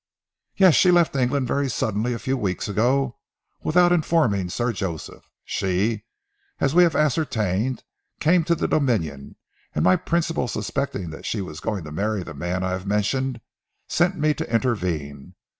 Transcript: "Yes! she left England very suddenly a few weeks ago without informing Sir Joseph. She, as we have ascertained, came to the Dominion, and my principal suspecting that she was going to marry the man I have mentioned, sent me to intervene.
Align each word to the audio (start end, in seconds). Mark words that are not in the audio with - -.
"Yes! 0.57 0.73
she 0.73 0.89
left 0.89 1.15
England 1.15 1.47
very 1.47 1.69
suddenly 1.69 2.11
a 2.11 2.17
few 2.17 2.35
weeks 2.35 2.67
ago 2.67 3.17
without 3.61 3.91
informing 3.91 4.49
Sir 4.49 4.73
Joseph. 4.73 5.29
She, 5.45 6.05
as 6.59 6.73
we 6.73 6.81
have 6.81 6.95
ascertained, 6.95 7.83
came 8.19 8.43
to 8.45 8.55
the 8.55 8.67
Dominion, 8.67 9.35
and 9.75 9.83
my 9.83 9.95
principal 9.95 10.47
suspecting 10.47 11.11
that 11.11 11.27
she 11.27 11.39
was 11.39 11.59
going 11.59 11.83
to 11.83 11.91
marry 11.91 12.23
the 12.23 12.33
man 12.33 12.63
I 12.63 12.71
have 12.71 12.87
mentioned, 12.87 13.41
sent 13.87 14.17
me 14.17 14.33
to 14.33 14.51
intervene. 14.51 15.35